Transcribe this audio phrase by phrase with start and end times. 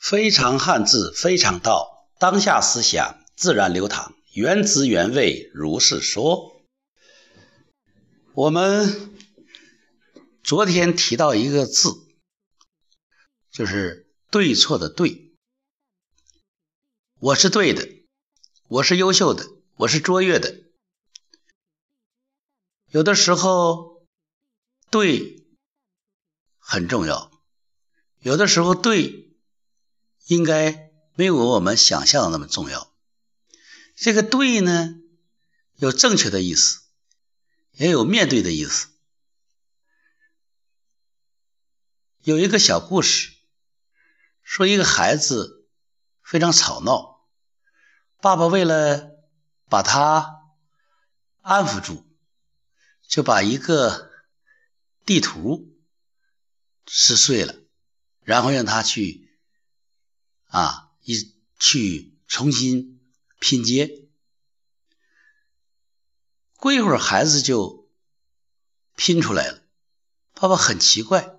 [0.00, 6.62] 非常汉字，非常道，当下思想自然流淌，原汁原味如是说。
[8.32, 9.14] 我们
[10.42, 11.90] 昨天提到一个字，
[13.50, 15.34] 就是对错的对。
[17.18, 17.86] 我是对的，
[18.68, 19.44] 我是优秀的，
[19.76, 20.62] 我是卓越的。
[22.88, 24.06] 有的时候，
[24.90, 25.44] 对
[26.58, 27.30] 很重要；
[28.20, 29.29] 有的时候，对。
[30.26, 32.92] 应该没有我们想象的那么重要。
[33.96, 34.94] 这个“对”呢，
[35.76, 36.80] 有正确的意思，
[37.72, 38.88] 也有面对的意思。
[42.22, 43.32] 有一个小故事，
[44.42, 45.66] 说一个孩子
[46.22, 47.26] 非常吵闹，
[48.20, 49.10] 爸爸为了
[49.68, 50.42] 把他
[51.40, 52.06] 安抚住，
[53.06, 54.10] 就把一个
[55.04, 55.74] 地图
[56.86, 57.56] 撕碎了，
[58.22, 59.29] 然后让他去。
[60.50, 63.00] 啊，一去重新
[63.38, 64.04] 拼接，
[66.56, 67.88] 过一会儿孩子就
[68.96, 69.62] 拼出来了。
[70.34, 71.38] 爸爸很奇怪，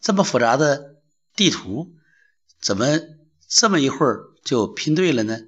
[0.00, 1.00] 这么复杂的
[1.34, 1.94] 地图，
[2.60, 2.98] 怎么
[3.48, 5.40] 这么一会儿就拼对了呢？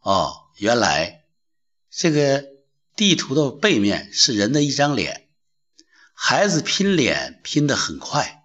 [0.00, 1.24] 哦，原来
[1.90, 2.46] 这个
[2.96, 5.30] 地图的背面是人的一张脸，
[6.12, 8.39] 孩子拼脸拼得很快。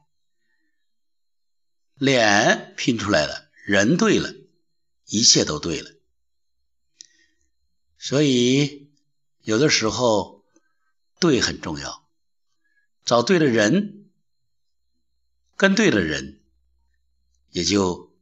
[1.95, 4.33] 脸拼出来了，人对了，
[5.05, 5.91] 一切都对了。
[7.97, 8.91] 所以
[9.41, 10.45] 有的时候
[11.19, 12.07] 对很重要，
[13.03, 14.09] 找对了人，
[15.55, 16.41] 跟对了人，
[17.51, 18.13] 也就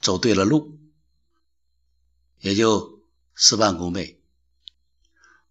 [0.00, 0.78] 走对了路，
[2.38, 4.22] 也就事半功倍。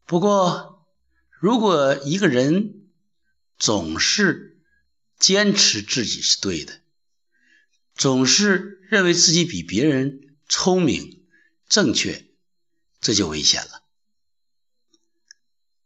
[0.05, 0.87] 不过，
[1.29, 2.87] 如果一个人
[3.57, 4.61] 总是
[5.19, 6.81] 坚持自己是对的，
[7.95, 11.25] 总是认为自己比别人聪明、
[11.67, 12.27] 正确，
[12.99, 13.83] 这就危险了。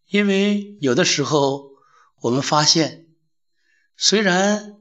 [0.07, 1.71] 因为有的时候
[2.21, 3.07] 我们发现，
[3.97, 4.77] 虽然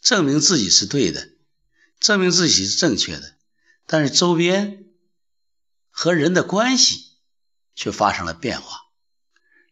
[0.00, 1.30] 证明自己是对的，
[1.98, 3.34] 证明自己是正确的，
[3.86, 4.84] 但是周边
[5.88, 7.12] 和人的关系
[7.74, 8.78] 却发生了变化。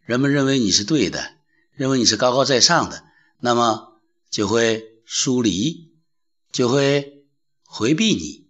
[0.02, 1.36] 人们认为你是对的，
[1.72, 3.04] 认为你是高高在上的，
[3.38, 5.89] 那么就会疏离。
[6.52, 7.24] 就会
[7.62, 8.48] 回避你，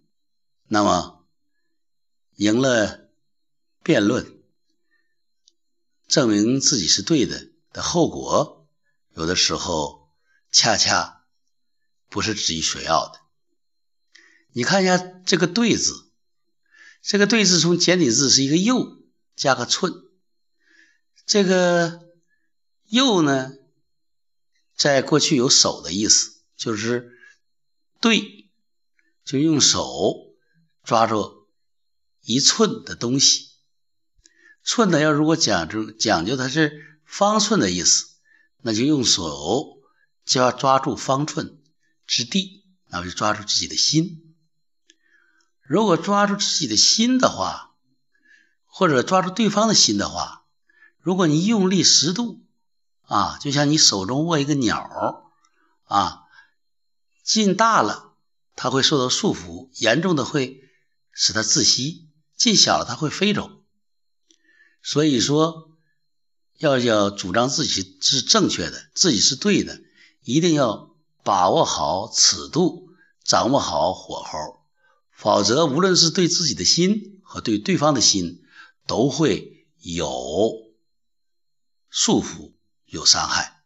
[0.69, 1.27] 那么
[2.37, 3.11] 赢了
[3.83, 4.41] 辩论，
[6.09, 8.67] 证明自己是对的的后果，
[9.15, 10.11] 有的时候
[10.51, 11.27] 恰恰
[12.09, 13.21] 不是自己所要的。
[14.53, 16.11] 你看一下这个“对”字，
[17.03, 19.03] 这个“对”字从简体字是一个“右”
[19.37, 19.93] 加个“寸”，
[21.27, 22.09] 这个
[22.89, 23.53] “右”呢，
[24.75, 27.20] 在过去有手的意思，就是。
[28.01, 28.51] 对，
[29.25, 30.35] 就用手
[30.83, 31.47] 抓住
[32.23, 33.51] 一寸的东西。
[34.63, 38.07] 寸呢，要如果讲究讲究它是方寸的意思，
[38.63, 39.79] 那就用手
[40.25, 41.63] 就要抓住方寸
[42.07, 44.35] 之地，那就抓住自己的心。
[45.63, 47.75] 如果抓住自己的心的话，
[48.65, 50.47] 或者抓住对方的心的话，
[51.01, 52.47] 如果你用力十度
[53.03, 55.27] 啊，就像你手中握一个鸟
[55.85, 56.20] 啊。
[57.23, 58.15] 劲大了，
[58.57, 60.65] 它会受到束缚，严重的会
[61.13, 63.51] 使它窒息；劲小了，它会飞走。
[64.83, 65.71] 所以说，
[66.59, 69.81] 要要主张自己是正确的，自己是对的，
[70.23, 72.89] 一定要把握好尺度，
[73.23, 74.65] 掌握好火候，
[75.13, 78.43] 否则无论是对自己的心和对对方的心，
[78.87, 80.73] 都会有
[81.91, 82.55] 束缚、
[82.87, 83.63] 有伤害。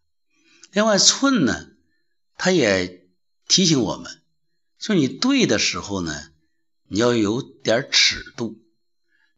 [0.73, 1.69] 另外，寸呢，
[2.37, 3.04] 它也。
[3.47, 4.21] 提醒我们，
[4.79, 6.31] 说你对的时候呢，
[6.89, 8.59] 你要有点尺度，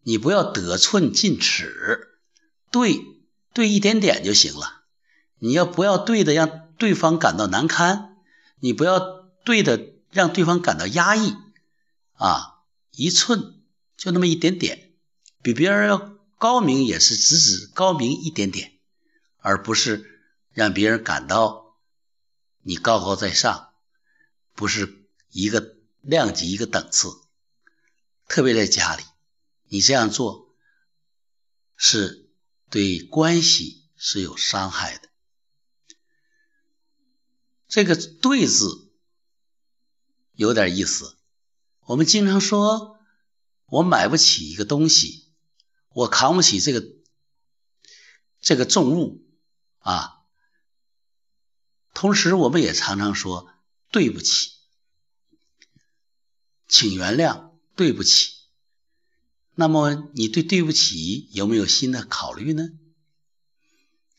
[0.02, 2.18] 你不要得寸进尺，
[2.70, 3.00] 对
[3.52, 4.84] 对一点点就行了。
[5.38, 8.16] 你要不要对的让对方感到难堪？
[8.60, 9.00] 你不要
[9.44, 11.34] 对的让对方感到压抑
[12.14, 12.62] 啊！
[12.92, 13.60] 一寸
[13.96, 14.92] 就那么一点点，
[15.42, 18.72] 比别人要高明也是只只高明一点点，
[19.38, 21.76] 而不是让别人感到
[22.62, 23.74] 你高高在上。
[24.56, 27.10] 不是一个量级一个等次，
[28.26, 29.04] 特别在家里，
[29.68, 30.56] 你这样做
[31.76, 32.30] 是
[32.70, 35.10] 对关系是有伤害的。
[37.68, 38.90] 这个“对”字
[40.32, 41.18] 有点意思。
[41.80, 42.98] 我们经常说，
[43.66, 45.32] 我买不起一个东西，
[45.90, 46.82] 我扛不起这个
[48.40, 49.26] 这个重物
[49.78, 50.22] 啊。
[51.92, 53.52] 同时，我们也常常说。
[53.90, 54.50] 对不起，
[56.68, 58.34] 请原谅，对不起。
[59.54, 62.68] 那么你对对不起有没有新的考虑呢？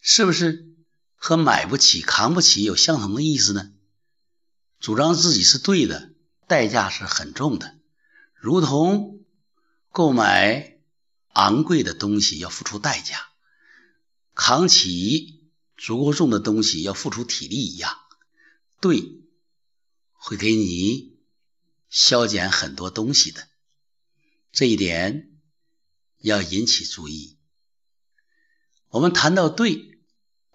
[0.02, 0.74] 是不是
[1.16, 3.74] 和买不起、扛不起有相同的意思呢？
[4.80, 6.14] 主张自己是对的，
[6.48, 7.78] 代价是很重的，
[8.36, 9.25] 如同
[9.92, 10.78] 购买
[11.34, 13.28] 昂贵的东西要付出代价，
[14.34, 17.98] 扛起足够重的东西要付出体力一样。
[18.80, 19.19] 对，
[20.28, 21.18] 会给你
[21.88, 23.48] 消减很多东西的，
[24.52, 25.32] 这一点
[26.18, 27.38] 要引起注意。
[28.90, 30.02] 我们谈到对，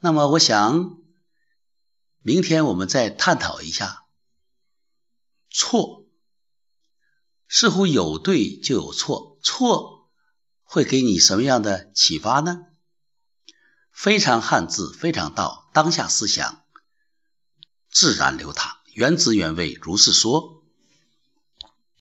[0.00, 0.98] 那么我想，
[2.20, 4.04] 明天我们再探讨一下
[5.48, 6.06] 错。
[7.48, 10.10] 似乎有对就有错，错
[10.64, 12.66] 会给你什么样的启发呢？
[13.90, 16.62] 非常汉字，非常道，当下思想。
[17.88, 20.61] 自然流淌，原汁原味，如是说。